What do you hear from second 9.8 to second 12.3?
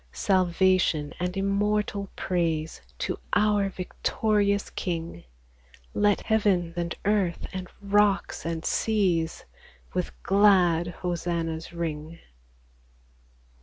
With glad hosannas ring